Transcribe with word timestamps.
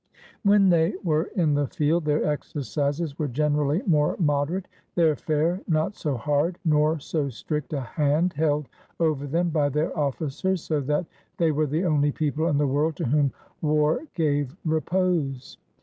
When 0.41 0.69
they 0.69 0.95
were 1.03 1.25
in 1.35 1.53
the 1.53 1.67
field, 1.67 2.05
their 2.05 2.25
exercises 2.25 3.19
were 3.19 3.27
gen 3.27 3.53
erally 3.53 3.85
more 3.85 4.15
moderate, 4.17 4.67
their 4.95 5.15
fare 5.15 5.61
not 5.67 5.95
so 5.95 6.17
hard, 6.17 6.57
nor 6.65 6.97
so 6.99 7.29
strict 7.29 7.71
a 7.73 7.81
hand 7.81 8.33
held 8.33 8.67
over 8.99 9.27
them 9.27 9.51
by 9.51 9.69
their 9.69 9.95
officers, 9.95 10.63
so 10.63 10.79
that 10.79 11.05
they 11.37 11.51
were 11.51 11.67
the 11.67 11.85
only 11.85 12.11
people 12.11 12.47
in 12.47 12.57
the 12.57 12.65
world 12.65 12.95
to 12.95 13.05
whom 13.05 13.31
war 13.61 14.07
gave 14.15 14.57
repose. 14.65 15.59